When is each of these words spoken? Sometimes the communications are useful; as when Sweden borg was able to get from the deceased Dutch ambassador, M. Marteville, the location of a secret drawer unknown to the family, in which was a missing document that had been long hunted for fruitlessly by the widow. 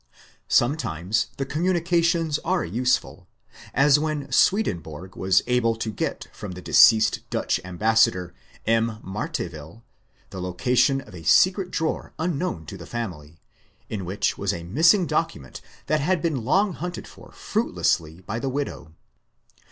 Sometimes 0.47 1.27
the 1.37 1.45
communications 1.45 2.39
are 2.39 2.65
useful; 2.65 3.27
as 3.71 3.99
when 3.99 4.31
Sweden 4.31 4.79
borg 4.79 5.15
was 5.15 5.43
able 5.45 5.75
to 5.75 5.91
get 5.91 6.25
from 6.33 6.53
the 6.53 6.61
deceased 6.63 7.19
Dutch 7.29 7.61
ambassador, 7.63 8.33
M. 8.65 8.97
Marteville, 9.03 9.83
the 10.31 10.41
location 10.41 11.01
of 11.01 11.13
a 11.13 11.21
secret 11.21 11.69
drawer 11.69 12.13
unknown 12.17 12.65
to 12.65 12.77
the 12.77 12.87
family, 12.87 13.39
in 13.89 14.03
which 14.03 14.39
was 14.39 14.53
a 14.53 14.63
missing 14.63 15.05
document 15.05 15.61
that 15.85 15.99
had 16.01 16.19
been 16.19 16.43
long 16.43 16.73
hunted 16.73 17.05
for 17.07 17.31
fruitlessly 17.31 18.21
by 18.21 18.39
the 18.39 18.49
widow. 18.49 18.95